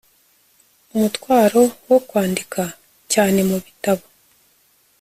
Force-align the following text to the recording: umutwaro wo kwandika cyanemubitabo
umutwaro 0.93 1.61
wo 1.89 1.99
kwandika 2.07 2.61
cyanemubitabo 3.11 4.05